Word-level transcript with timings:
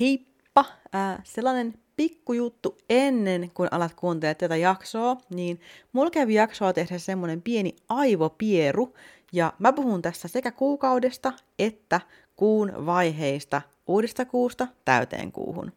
Heippa! 0.00 0.64
Äh, 0.94 1.18
sellainen 1.24 1.74
pikkujuttu 1.96 2.78
ennen 2.90 3.50
kuin 3.54 3.68
alat 3.72 3.94
kuuntelemaan 3.94 4.36
tätä 4.36 4.56
jaksoa, 4.56 5.16
niin 5.30 5.60
mulla 5.92 6.10
kävi 6.10 6.34
jaksoa 6.34 6.72
tehdä 6.72 6.98
semmoinen 6.98 7.42
pieni 7.42 7.76
aivopieru, 7.88 8.94
ja 9.32 9.52
mä 9.58 9.72
puhun 9.72 10.02
tässä 10.02 10.28
sekä 10.28 10.52
kuukaudesta 10.52 11.32
että 11.58 12.00
kuun 12.36 12.86
vaiheista 12.86 13.62
uudesta 13.86 14.24
kuusta 14.24 14.68
täyteen 14.84 15.32
kuuhun. 15.32 15.72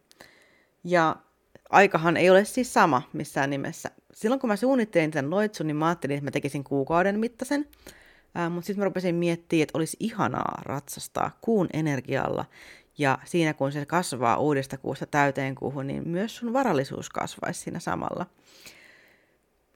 Ja 0.84 1.15
aikahan 1.70 2.18
ei 2.18 2.29
ole 2.29 2.45
siis 2.45 2.73
sama 2.73 3.02
missään 3.13 3.49
nimessä. 3.49 3.91
Silloin 4.13 4.39
kun 4.39 4.47
mä 4.47 4.55
suunnittelin 4.55 5.11
tämän 5.11 5.31
loitsun, 5.31 5.68
niin 5.68 5.77
mä 5.77 5.88
ajattelin, 5.88 6.15
että 6.18 6.25
mä 6.25 6.31
tekisin 6.31 6.63
kuukauden 6.63 7.20
mittaisen, 7.20 7.68
mutta 8.49 8.68
sitten 8.68 8.79
mä 8.79 8.86
rupesin 8.86 9.15
miettimään, 9.15 9.63
että 9.63 9.77
olisi 9.77 9.97
ihanaa 9.99 10.61
ratsastaa 10.65 11.38
kuun 11.41 11.68
energialla 11.73 12.45
ja 12.98 13.18
siinä 13.25 13.54
kun 13.54 13.71
se 13.71 13.86
kasvaa 13.86 14.38
uudesta 14.38 14.77
kuusta 14.77 15.05
täyteen 15.05 15.56
kuuhun, 15.56 15.87
niin 15.87 16.07
myös 16.07 16.36
sun 16.36 16.54
varallisuus 16.54 17.10
kasvaisi 17.10 17.60
siinä 17.60 17.79
samalla. 17.79 18.25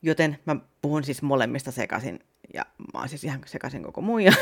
Joten 0.01 0.39
mä 0.45 0.55
puhun 0.81 1.03
siis 1.03 1.21
molemmista 1.21 1.71
sekaisin. 1.71 2.19
Ja 2.53 2.65
mä 2.93 2.99
oon 2.99 3.09
siis 3.09 3.23
ihan 3.23 3.41
sekaisin 3.45 3.83
koko 3.83 4.01
muija. 4.01 4.33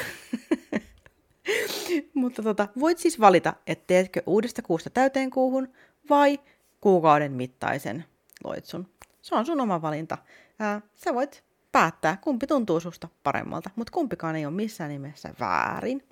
Mutta 2.14 2.44
tota, 2.44 2.68
voit 2.80 2.98
siis 2.98 3.20
valita, 3.20 3.54
että 3.68 3.84
teetkö 3.88 4.24
uudesta 4.26 4.62
kuusta 4.62 4.90
täyteen 4.90 5.30
kuuhun 5.30 5.74
vai 6.10 6.40
kuukauden 6.82 7.32
mittaisen 7.32 8.06
loitsun. 8.44 8.88
Se 9.22 9.36
on 9.36 9.46
sun 9.46 9.62
oma 9.62 9.82
valinta. 9.82 10.18
Ää, 10.60 10.82
sä 10.96 11.14
voit 11.14 11.44
päättää, 11.72 12.18
kumpi 12.18 12.48
tuntuu 12.48 12.80
susta 12.80 13.10
paremmalta, 13.24 13.70
mutta 13.76 13.92
kumpikaan 13.92 14.36
ei 14.36 14.46
ole 14.46 14.54
missään 14.54 14.90
nimessä 14.90 15.34
väärin. 15.40 16.04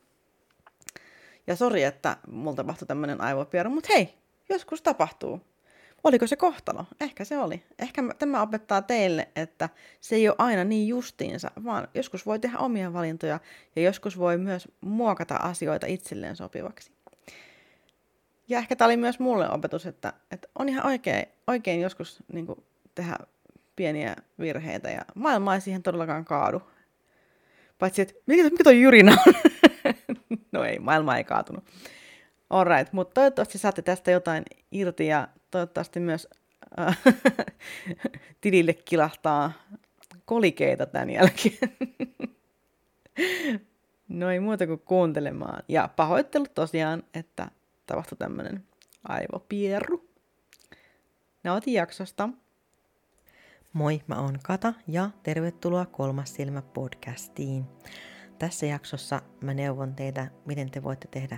Ja 1.48 1.56
sori, 1.56 1.84
että 1.84 2.18
mulla 2.32 2.56
tapahtui 2.56 2.88
tämmöinen 2.88 3.22
aivopieru, 3.22 3.70
mutta 3.70 3.90
hei, 3.94 4.14
joskus 4.50 4.82
tapahtuu. 4.82 5.42
Oliko 6.04 6.28
se 6.28 6.36
kohtalo? 6.36 6.86
Ehkä 7.02 7.26
se 7.26 7.38
oli. 7.38 7.64
Ehkä 7.80 8.04
tämä 8.20 8.42
opettaa 8.42 8.82
teille, 8.82 9.28
että 9.36 9.70
se 10.02 10.16
ei 10.16 10.30
ole 10.30 10.36
aina 10.40 10.64
niin 10.64 10.88
justiinsa, 10.88 11.52
vaan 11.64 11.88
joskus 11.94 12.26
voi 12.26 12.40
tehdä 12.40 12.58
omia 12.58 12.94
valintoja 12.94 13.40
ja 13.76 13.82
joskus 13.82 14.20
voi 14.20 14.38
myös 14.38 14.68
muokata 14.82 15.36
asioita 15.36 15.88
itselleen 15.88 16.36
sopivaksi. 16.36 16.92
Ja 18.48 18.58
ehkä 18.58 18.76
tämä 18.76 18.86
oli 18.86 18.98
myös 18.98 19.20
mulle 19.20 19.50
opetus, 19.50 19.86
että, 19.86 20.14
että 20.32 20.48
on 20.60 20.70
ihan 20.70 20.86
oikein, 20.86 21.26
oikein 21.48 21.82
joskus 21.82 22.24
niin 22.34 22.46
kuin, 22.46 22.64
tehdä 22.96 23.18
pieniä 23.76 24.16
virheitä 24.40 24.90
ja 24.90 25.02
maailma 25.16 25.56
ei 25.56 25.62
siihen 25.62 25.84
todellakaan 25.84 26.26
kaadu. 26.26 26.62
Paitsi, 27.80 28.02
että 28.02 28.14
mikä, 28.26 28.44
mikä 28.44 28.64
toi 28.64 28.82
jyrinä 28.82 29.18
on? 29.28 29.34
no 30.52 30.64
ei, 30.64 30.80
maailma 30.80 31.18
ei 31.18 31.24
kaatunut. 31.24 31.64
Alright, 32.50 32.94
mutta 32.94 33.14
toivottavasti 33.14 33.58
saatte 33.58 33.82
tästä 33.82 34.12
jotain 34.12 34.44
irti 34.72 35.08
ja 35.08 35.28
toivottavasti 35.52 36.00
myös 36.00 36.28
äh, 36.80 37.00
tilille 38.42 38.74
kilahtaa 38.74 39.52
kolikeita 40.26 40.86
tämän 40.86 41.10
jälkeen. 41.10 41.58
no 44.10 44.32
ei 44.32 44.40
muuta 44.40 44.68
kuin 44.68 44.80
kuuntelemaan. 44.80 45.64
Ja 45.68 45.90
pahoittelut 45.96 46.56
tosiaan, 46.56 47.04
että 47.14 47.48
tapahtui 47.86 48.18
tämmöinen 48.18 48.64
aivopierru. 49.04 50.10
Nautin 51.44 51.74
jaksosta. 51.74 52.30
Moi, 53.74 54.02
mä 54.08 54.22
oon 54.22 54.40
Kata 54.44 54.74
ja 54.88 55.10
tervetuloa 55.24 55.86
Kolmas 55.86 56.36
silmä 56.36 56.62
podcastiin. 56.62 57.66
Tässä 58.40 58.66
jaksossa 58.66 59.22
mä 59.42 59.54
neuvon 59.54 59.96
teitä, 59.96 60.28
miten 60.46 60.72
te 60.72 60.84
voitte 60.84 61.08
tehdä 61.08 61.38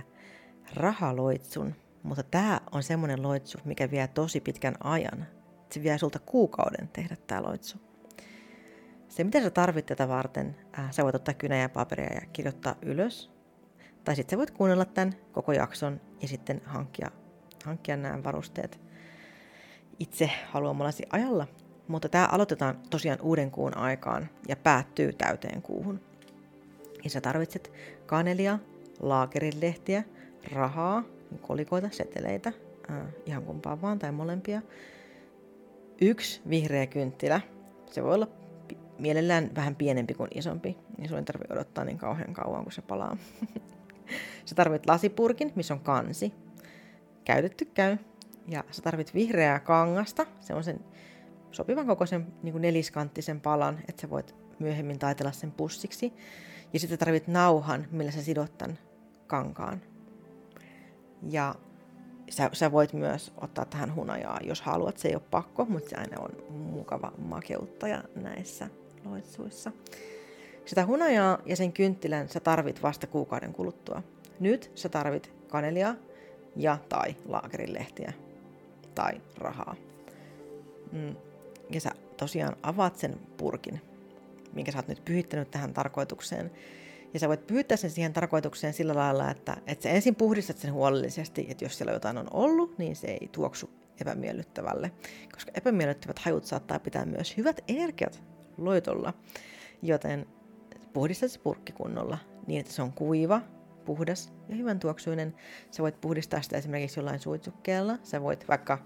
rahaloitsun, 0.74 1.74
mutta 2.02 2.22
tämä 2.22 2.60
on 2.72 2.82
semmoinen 2.82 3.22
loitsu, 3.22 3.58
mikä 3.64 3.90
vie 3.90 4.08
tosi 4.08 4.40
pitkän 4.40 4.74
ajan. 4.84 5.26
Se 5.70 5.82
vie 5.82 5.98
sulta 5.98 6.18
kuukauden 6.18 6.88
tehdä 6.88 7.16
tämä 7.26 7.42
loitsu. 7.42 7.78
Se, 9.08 9.24
mitä 9.24 9.40
sä 9.40 9.50
tarvit 9.50 9.86
tätä 9.86 10.08
varten, 10.08 10.56
äh, 10.78 10.92
sä 10.92 11.04
voit 11.04 11.14
ottaa 11.14 11.34
kynä 11.34 11.56
ja 11.56 11.68
paperia 11.68 12.14
ja 12.14 12.20
kirjoittaa 12.32 12.74
ylös. 12.82 13.30
Tai 14.04 14.16
sitten 14.16 14.36
sä 14.36 14.38
voit 14.38 14.50
kuunnella 14.50 14.84
tämän 14.84 15.14
koko 15.32 15.52
jakson 15.52 16.00
ja 16.22 16.28
sitten 16.28 16.62
hankkia, 16.64 17.10
hankkia 17.64 17.96
nämä 17.96 18.24
varusteet 18.24 18.80
itse 19.98 20.30
haluamallasi 20.50 21.02
ajalla. 21.10 21.46
Mutta 21.88 22.08
tämä 22.08 22.26
aloitetaan 22.26 22.80
tosiaan 22.90 23.20
uuden 23.20 23.50
kuun 23.50 23.76
aikaan 23.76 24.28
ja 24.48 24.56
päättyy 24.56 25.12
täyteen 25.12 25.62
kuuhun. 25.62 26.09
Ja 27.04 27.10
sä 27.10 27.20
tarvitset 27.20 27.72
kanelia, 28.06 28.58
laakerilehtiä, 29.00 30.04
rahaa, 30.52 31.04
kolikoita, 31.40 31.88
seteleitä, 31.92 32.52
äh, 32.90 32.96
ihan 33.26 33.42
kumpaa 33.42 33.82
vaan 33.82 33.98
tai 33.98 34.12
molempia. 34.12 34.62
Yksi 36.00 36.40
vihreä 36.50 36.86
kynttilä. 36.86 37.40
Se 37.90 38.02
voi 38.02 38.14
olla 38.14 38.28
mielellään 38.98 39.50
vähän 39.54 39.76
pienempi 39.76 40.14
kuin 40.14 40.30
isompi, 40.34 40.76
niin 40.98 41.08
sun 41.08 41.18
ei 41.18 41.24
tarvitse 41.24 41.52
odottaa 41.52 41.84
niin 41.84 41.98
kauhean 41.98 42.34
kauan, 42.34 42.62
kun 42.62 42.72
se 42.72 42.82
palaa. 42.82 43.16
sä 44.46 44.54
tarvit 44.54 44.86
lasipurkin, 44.86 45.52
missä 45.54 45.74
on 45.74 45.80
kansi. 45.80 46.32
Käytetty 47.24 47.64
käy. 47.64 47.96
Ja 48.48 48.64
sä 48.70 48.82
tarvit 48.82 49.14
vihreää 49.14 49.60
kangasta, 49.60 50.26
se 50.40 50.54
on 50.54 50.64
sen 50.64 50.80
sopivan 51.50 51.86
kokoisen 51.86 52.26
niin 52.42 52.62
neliskanttisen 52.62 53.40
palan, 53.40 53.78
että 53.88 54.00
sä 54.00 54.10
voit 54.10 54.34
myöhemmin 54.58 54.98
taitella 54.98 55.32
sen 55.32 55.52
pussiksi. 55.52 56.12
Ja 56.72 56.80
sitten 56.80 56.98
tarvit 56.98 57.28
nauhan, 57.28 57.86
millä 57.90 58.10
sä 58.10 58.22
sidot 58.22 58.58
tämän 58.58 58.78
kankaan. 59.26 59.80
Ja 61.30 61.54
sä, 62.30 62.50
sä 62.52 62.72
voit 62.72 62.92
myös 62.92 63.32
ottaa 63.40 63.64
tähän 63.64 63.94
hunajaa, 63.94 64.40
jos 64.42 64.62
haluat. 64.62 64.98
Se 64.98 65.08
ei 65.08 65.14
ole 65.14 65.22
pakko, 65.30 65.64
mutta 65.64 65.90
se 65.90 65.96
aina 65.96 66.20
on 66.20 66.30
mukava 66.50 67.12
makeuttaja 67.18 68.04
näissä 68.14 68.68
loitsuissa. 69.04 69.72
Sitä 70.64 70.86
hunajaa 70.86 71.38
ja 71.46 71.56
sen 71.56 71.72
kynttilän 71.72 72.28
sä 72.28 72.40
tarvit 72.40 72.82
vasta 72.82 73.06
kuukauden 73.06 73.52
kuluttua. 73.52 74.02
Nyt 74.40 74.72
sä 74.74 74.88
tarvit 74.88 75.32
kanelia 75.48 75.94
ja 76.56 76.78
tai 76.88 77.16
laakerilehtiä 77.28 78.12
tai 78.94 79.20
rahaa. 79.38 79.76
Mm. 80.92 81.16
Ja 81.70 81.80
sä 81.80 81.90
tosiaan 82.16 82.56
avaat 82.62 82.96
sen 82.96 83.20
purkin 83.36 83.80
minkä 84.52 84.72
sä 84.72 84.78
oot 84.78 84.88
nyt 84.88 85.04
pyhittänyt 85.04 85.50
tähän 85.50 85.72
tarkoitukseen. 85.72 86.50
Ja 87.14 87.20
sä 87.20 87.28
voit 87.28 87.46
pyhittää 87.46 87.76
sen 87.76 87.90
siihen 87.90 88.12
tarkoitukseen 88.12 88.72
sillä 88.72 88.94
lailla, 88.94 89.30
että, 89.30 89.56
että 89.66 89.82
sä 89.82 89.90
ensin 89.90 90.14
puhdistat 90.14 90.58
sen 90.58 90.72
huolellisesti, 90.72 91.46
että 91.48 91.64
jos 91.64 91.78
siellä 91.78 91.92
jotain 91.92 92.18
on 92.18 92.28
ollut, 92.30 92.78
niin 92.78 92.96
se 92.96 93.06
ei 93.06 93.28
tuoksu 93.32 93.70
epämiellyttävälle. 94.00 94.92
Koska 95.32 95.52
epämiellyttävät 95.54 96.18
hajut 96.18 96.44
saattaa 96.44 96.78
pitää 96.78 97.06
myös 97.06 97.36
hyvät 97.36 97.60
energiat 97.68 98.22
loitolla. 98.58 99.14
Joten 99.82 100.26
puhdista 100.92 101.28
se 101.28 101.40
purkki 101.40 101.72
kunnolla 101.72 102.18
niin, 102.46 102.60
että 102.60 102.72
se 102.72 102.82
on 102.82 102.92
kuiva, 102.92 103.40
puhdas 103.84 104.32
ja 104.48 104.56
hyvän 104.56 104.80
tuoksuinen. 104.80 105.34
Sä 105.70 105.82
voit 105.82 106.00
puhdistaa 106.00 106.42
sitä 106.42 106.56
esimerkiksi 106.56 107.00
jollain 107.00 107.20
suitsukkeella. 107.20 107.98
Sä 108.02 108.22
voit 108.22 108.48
vaikka 108.48 108.78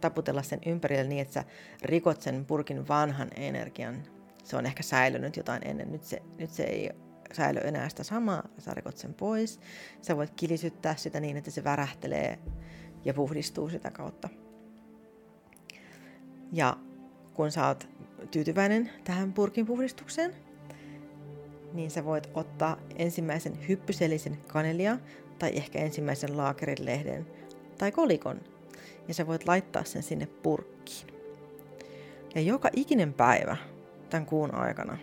taputella 0.00 0.42
sen 0.42 0.60
ympärille 0.66 1.04
niin, 1.04 1.22
että 1.22 1.34
sä 1.34 1.44
rikot 1.82 2.22
sen 2.22 2.44
purkin 2.44 2.88
vanhan 2.88 3.30
energian 3.36 4.02
se 4.44 4.56
on 4.56 4.66
ehkä 4.66 4.82
säilynyt 4.82 5.36
jotain 5.36 5.62
ennen. 5.64 5.92
Nyt 5.92 6.04
se, 6.04 6.22
nyt 6.38 6.50
se 6.50 6.62
ei 6.62 6.90
säily 7.32 7.60
enää 7.64 7.88
sitä 7.88 8.02
samaa, 8.02 8.48
sä 8.58 8.74
rikot 8.74 8.96
sen 8.96 9.14
pois. 9.14 9.60
Sä 10.02 10.16
voit 10.16 10.32
kilisyttää 10.36 10.96
sitä 10.96 11.20
niin, 11.20 11.36
että 11.36 11.50
se 11.50 11.64
värähtelee 11.64 12.38
ja 13.04 13.14
puhdistuu 13.14 13.68
sitä 13.68 13.90
kautta. 13.90 14.28
Ja 16.52 16.76
kun 17.34 17.50
sä 17.50 17.66
oot 17.66 17.88
tyytyväinen 18.30 18.90
tähän 19.04 19.32
purkin 19.32 19.66
puhdistukseen, 19.66 20.34
niin 21.72 21.90
sä 21.90 22.04
voit 22.04 22.28
ottaa 22.34 22.76
ensimmäisen 22.96 23.68
hyppysellisen 23.68 24.38
kanelia 24.48 24.98
tai 25.38 25.50
ehkä 25.54 25.78
ensimmäisen 25.78 26.36
laakerilehden 26.36 27.26
tai 27.78 27.92
kolikon 27.92 28.40
ja 29.08 29.14
sä 29.14 29.26
voit 29.26 29.48
laittaa 29.48 29.84
sen 29.84 30.02
sinne 30.02 30.26
purkkiin. 30.26 31.06
Ja 32.34 32.40
joka 32.40 32.70
ikinen 32.72 33.14
päivä 33.14 33.56
tämän 34.10 34.26
kuun 34.26 34.54
aikana. 34.54 34.98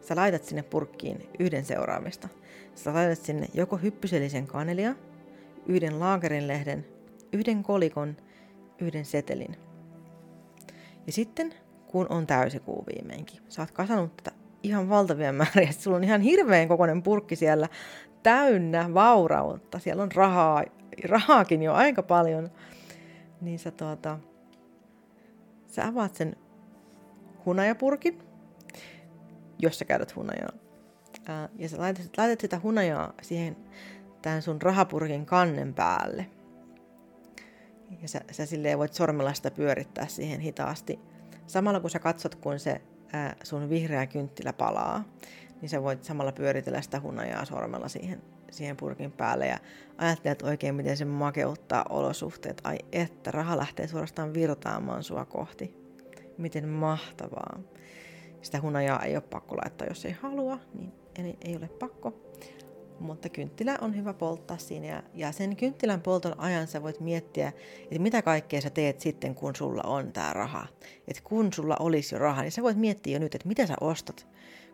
Sä 0.00 0.16
laitat 0.16 0.44
sinne 0.44 0.62
purkkiin 0.62 1.28
yhden 1.38 1.64
seuraamista. 1.64 2.28
Sä 2.74 2.94
laitat 2.94 3.18
sinne 3.18 3.46
joko 3.54 3.76
hyppysellisen 3.76 4.46
kanelia, 4.46 4.94
yhden 5.66 6.00
laakerin 6.00 6.84
yhden 7.32 7.62
kolikon, 7.62 8.16
yhden 8.78 9.04
setelin. 9.04 9.56
Ja 11.06 11.12
sitten, 11.12 11.54
kun 11.86 12.06
on 12.10 12.26
täysikuu 12.26 12.84
viimeinkin, 12.94 13.40
sä 13.48 13.62
oot 13.62 13.70
kasannut 13.70 14.16
tätä 14.16 14.32
ihan 14.62 14.88
valtavia 14.88 15.32
määriä. 15.32 15.72
Sulla 15.72 15.96
on 15.96 16.04
ihan 16.04 16.20
hirveän 16.20 16.68
kokoinen 16.68 17.02
purkki 17.02 17.36
siellä 17.36 17.68
täynnä 18.22 18.94
vaurautta. 18.94 19.78
Siellä 19.78 20.02
on 20.02 20.12
rahaa, 20.12 20.64
rahaakin 21.04 21.62
jo 21.62 21.74
aika 21.74 22.02
paljon. 22.02 22.50
Niin 23.40 23.58
sä, 23.58 23.70
tuota, 23.70 24.18
sä 25.66 25.86
avaat 25.86 26.14
sen 26.14 26.36
hunajapurkin, 27.46 28.18
jos 29.58 29.78
sä 29.78 29.84
käytät 29.84 30.16
hunajaa. 30.16 30.52
Ää, 31.26 31.48
ja 31.56 31.68
sä 31.68 31.78
laitat, 31.78 32.10
laitat 32.16 32.40
sitä 32.40 32.60
hunajaa 32.62 33.12
siihen 33.22 33.56
tämän 34.22 34.42
sun 34.42 34.62
rahapurkin 34.62 35.26
kannen 35.26 35.74
päälle. 35.74 36.26
Ja 38.02 38.08
sä, 38.08 38.20
sä 38.30 38.46
silleen 38.46 38.78
voit 38.78 38.94
sormella 38.94 39.34
sitä 39.34 39.50
pyörittää 39.50 40.06
siihen 40.06 40.40
hitaasti. 40.40 40.98
Samalla 41.46 41.80
kun 41.80 41.90
sä 41.90 41.98
katsot, 41.98 42.34
kun 42.34 42.58
se 42.58 42.80
ää, 43.12 43.36
sun 43.42 43.70
vihreä 43.70 44.06
kynttilä 44.06 44.52
palaa, 44.52 45.04
niin 45.60 45.68
sä 45.68 45.82
voit 45.82 46.04
samalla 46.04 46.32
pyöritellä 46.32 46.82
sitä 46.82 47.00
hunajaa 47.00 47.44
sormella 47.44 47.88
siihen, 47.88 48.22
siihen 48.50 48.76
purkin 48.76 49.12
päälle 49.12 49.46
ja 49.46 49.58
ajattelet 49.98 50.42
oikein, 50.42 50.74
miten 50.74 50.96
se 50.96 51.04
makeuttaa 51.04 51.84
olosuhteet. 51.88 52.60
Ai 52.64 52.78
että, 52.92 53.30
raha 53.30 53.56
lähtee 53.56 53.86
suorastaan 53.86 54.34
virtaamaan 54.34 55.02
sua 55.02 55.24
kohti. 55.24 55.87
Miten 56.38 56.68
mahtavaa. 56.68 57.60
Sitä 58.42 58.60
hunajaa 58.60 59.02
ei 59.02 59.16
ole 59.16 59.22
pakko 59.30 59.56
laittaa, 59.56 59.88
jos 59.88 60.04
ei 60.04 60.12
halua, 60.12 60.58
niin 60.74 60.92
ei, 61.18 61.36
ei 61.44 61.56
ole 61.56 61.68
pakko. 61.68 62.12
Mutta 63.00 63.28
kynttilä 63.28 63.78
on 63.80 63.96
hyvä 63.96 64.14
polttaa 64.14 64.58
siinä 64.58 65.02
ja, 65.14 65.32
sen 65.32 65.56
kynttilän 65.56 66.00
polton 66.00 66.40
ajan 66.40 66.66
sä 66.66 66.82
voit 66.82 67.00
miettiä, 67.00 67.52
että 67.82 67.98
mitä 67.98 68.22
kaikkea 68.22 68.60
sä 68.60 68.70
teet 68.70 69.00
sitten, 69.00 69.34
kun 69.34 69.56
sulla 69.56 69.82
on 69.86 70.12
tämä 70.12 70.32
raha. 70.32 70.66
Että 71.08 71.22
kun 71.24 71.52
sulla 71.52 71.76
olisi 71.80 72.14
jo 72.14 72.18
raha, 72.18 72.42
niin 72.42 72.52
sä 72.52 72.62
voit 72.62 72.76
miettiä 72.76 73.12
jo 73.12 73.18
nyt, 73.18 73.34
että 73.34 73.48
mitä 73.48 73.66
sä 73.66 73.74
ostat, 73.80 74.28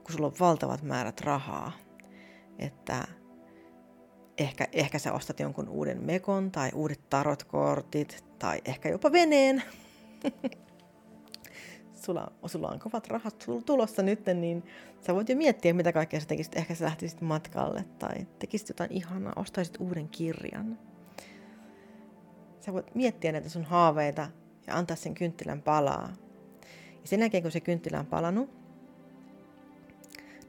kun 0.04 0.12
sulla 0.12 0.26
on 0.26 0.34
valtavat 0.40 0.82
määrät 0.82 1.20
rahaa. 1.20 1.72
Että 2.58 3.04
ehkä, 4.38 4.68
ehkä 4.72 4.98
sä 4.98 5.12
ostat 5.12 5.40
jonkun 5.40 5.68
uuden 5.68 6.04
mekon 6.04 6.50
tai 6.50 6.70
uudet 6.74 7.00
tarotkortit 7.10 8.24
tai 8.38 8.60
ehkä 8.64 8.88
jopa 8.88 9.12
veneen. 9.12 9.62
sulla, 12.04 12.32
sulla 12.46 12.68
on 12.68 12.78
kovat 12.78 13.08
rahat 13.08 13.46
tulossa 13.66 14.02
nyt, 14.02 14.26
niin 14.26 14.62
sä 15.00 15.14
voit 15.14 15.28
jo 15.28 15.36
miettiä, 15.36 15.74
mitä 15.74 15.92
kaikkea 15.92 16.20
sä 16.20 16.26
tekisit. 16.26 16.56
Ehkä 16.56 16.74
sä 16.74 16.84
lähtisit 16.84 17.20
matkalle 17.20 17.84
tai 17.98 18.26
tekisit 18.38 18.68
jotain 18.68 18.92
ihanaa, 18.92 19.32
ostaisit 19.36 19.76
uuden 19.80 20.08
kirjan. 20.08 20.78
Sä 22.60 22.72
voit 22.72 22.94
miettiä 22.94 23.32
näitä 23.32 23.48
sun 23.48 23.64
haaveita 23.64 24.28
ja 24.66 24.76
antaa 24.76 24.96
sen 24.96 25.14
kynttilän 25.14 25.62
palaa. 25.62 26.12
Ja 27.02 27.08
sen 27.08 27.20
jälkeen, 27.20 27.42
kun 27.42 27.52
se 27.52 27.60
kynttilä 27.60 28.00
on 28.00 28.06
palannut, 28.06 28.50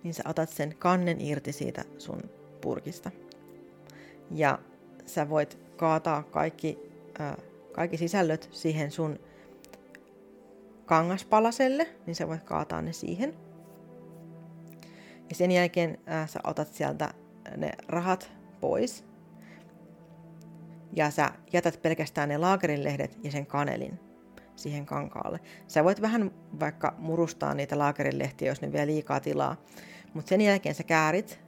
niin 0.03 0.13
sä 0.13 0.23
otat 0.25 0.49
sen 0.49 0.75
kannen 0.79 1.21
irti 1.21 1.51
siitä 1.51 1.85
sun 1.97 2.21
purkista. 2.61 3.11
Ja 4.31 4.59
sä 5.05 5.29
voit 5.29 5.57
kaataa 5.77 6.23
kaikki, 6.23 6.79
äh, 7.21 7.37
kaikki 7.71 7.97
sisällöt 7.97 8.49
siihen 8.51 8.91
sun 8.91 9.19
kangaspalaselle, 10.85 11.87
niin 12.05 12.15
sä 12.15 12.27
voit 12.27 12.43
kaataa 12.43 12.81
ne 12.81 12.93
siihen. 12.93 13.33
Ja 15.29 15.35
sen 15.35 15.51
jälkeen 15.51 15.97
äh, 16.09 16.29
sä 16.29 16.39
otat 16.43 16.73
sieltä 16.73 17.13
ne 17.57 17.71
rahat 17.87 18.31
pois. 18.61 19.05
Ja 20.93 21.11
sä 21.11 21.31
jätät 21.53 21.81
pelkästään 21.81 22.29
ne 22.29 22.37
laakerinlehdet 22.37 23.17
ja 23.23 23.31
sen 23.31 23.45
kanelin 23.45 23.99
siihen 24.55 24.85
kankaalle. 24.85 25.39
Sä 25.67 25.83
voit 25.83 26.01
vähän 26.01 26.31
vaikka 26.59 26.95
murustaa 26.97 27.53
niitä 27.53 27.77
laakerinlehtiä, 27.77 28.51
jos 28.51 28.61
ne 28.61 28.71
vie 28.71 28.87
liikaa 28.87 29.19
tilaa. 29.19 29.55
Mutta 30.13 30.29
sen 30.29 30.41
jälkeen 30.41 30.75
sä 30.75 30.83
käärit 30.83 31.39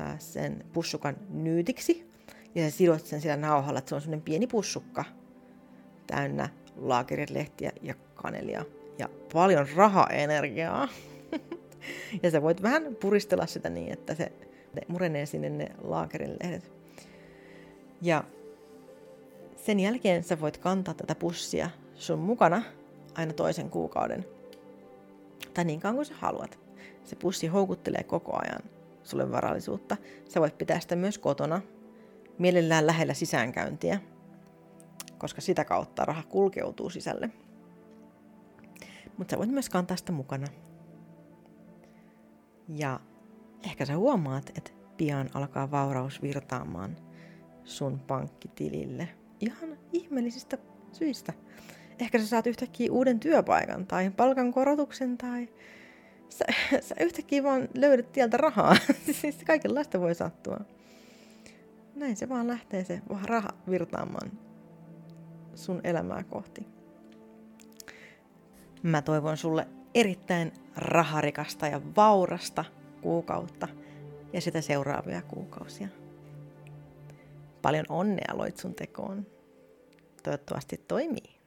äh, 0.00 0.18
sen 0.18 0.64
pussukan 0.72 1.16
nyytiksi 1.28 2.10
ja 2.54 2.70
sä 2.70 2.76
sidot 2.76 3.06
sen 3.06 3.20
sillä 3.20 3.36
nauhalla, 3.36 3.78
että 3.78 3.88
se 3.88 3.94
on 3.94 4.00
semmoinen 4.00 4.24
pieni 4.24 4.46
pussukka 4.46 5.04
täynnä 6.06 6.48
laakerilehtiä 6.76 7.72
ja 7.82 7.94
kanelia 8.14 8.64
ja 9.00 9.08
paljon 9.32 9.66
rahaenergiaa. 9.76 10.88
ja 12.22 12.30
sä 12.30 12.42
voit 12.42 12.62
vähän 12.62 12.96
puristella 13.00 13.46
sitä 13.46 13.70
niin, 13.70 13.92
että 13.92 14.14
se 14.14 14.32
murenee 14.88 15.26
sinne 15.26 15.48
ne 15.48 15.66
laakerin 15.82 16.36
lehdet. 16.42 16.72
Ja 18.02 18.24
sen 19.56 19.80
jälkeen 19.80 20.24
sä 20.24 20.40
voit 20.40 20.56
kantaa 20.56 20.94
tätä 20.94 21.14
pussia 21.14 21.70
sun 21.94 22.18
mukana 22.18 22.62
aina 23.14 23.32
toisen 23.32 23.70
kuukauden. 23.70 24.24
Tai 25.54 25.64
niin 25.64 25.80
kauan 25.80 25.94
kuin 25.94 26.06
sä 26.06 26.14
haluat. 26.18 26.58
Se 27.04 27.16
pussi 27.16 27.46
houkuttelee 27.46 28.02
koko 28.02 28.38
ajan 28.42 28.62
sulle 29.02 29.32
varallisuutta. 29.32 29.96
Sä 30.28 30.40
voit 30.40 30.58
pitää 30.58 30.80
sitä 30.80 30.96
myös 30.96 31.18
kotona, 31.18 31.60
mielellään 32.38 32.86
lähellä 32.86 33.14
sisäänkäyntiä, 33.14 34.00
koska 35.18 35.40
sitä 35.40 35.64
kautta 35.64 36.04
raha 36.04 36.22
kulkeutuu 36.22 36.90
sisälle. 36.90 37.30
Mutta 39.18 39.32
sä 39.32 39.38
voit 39.38 39.50
myös 39.50 39.68
kantaa 39.68 39.96
sitä 39.96 40.12
mukana. 40.12 40.46
Ja 42.68 43.00
ehkä 43.62 43.86
sä 43.86 43.96
huomaat, 43.96 44.50
että 44.58 44.70
pian 44.96 45.30
alkaa 45.34 45.70
vauraus 45.70 46.22
virtaamaan 46.22 46.96
sun 47.64 48.00
pankkitilille. 48.00 49.08
Ihan 49.40 49.78
ihmeellisistä 49.92 50.58
syistä. 50.92 51.32
Ehkä 51.98 52.18
sä 52.18 52.26
saat 52.26 52.46
yhtäkkiä 52.46 52.92
uuden 52.92 53.20
työpaikan 53.20 53.86
tai 53.86 54.10
palkankorotuksen 54.10 55.18
tai 55.18 55.48
sä, 56.28 56.44
sä 56.88 56.94
yhtäkkiä 57.00 57.42
vaan 57.42 57.68
löydät 57.74 58.12
tieltä 58.12 58.36
rahaa. 58.36 58.76
siis 59.20 59.36
kaikenlaista 59.46 60.00
voi 60.00 60.14
sattua. 60.14 60.60
Näin 61.94 62.16
se 62.16 62.28
vaan 62.28 62.48
lähtee 62.48 62.84
se 62.84 63.02
raha 63.24 63.48
virtaamaan 63.70 64.30
sun 65.54 65.80
elämää 65.84 66.24
kohti. 66.24 66.79
Mä 68.82 69.02
toivon 69.02 69.36
sulle 69.36 69.68
erittäin 69.94 70.52
raharikasta 70.76 71.66
ja 71.66 71.80
vaurasta 71.96 72.64
kuukautta 73.00 73.68
ja 74.32 74.40
sitä 74.40 74.60
seuraavia 74.60 75.22
kuukausia. 75.22 75.88
Paljon 77.62 77.86
onnea 77.88 78.34
loitsun 78.38 78.74
tekoon. 78.74 79.26
Toivottavasti 80.22 80.80
toimii. 80.88 81.39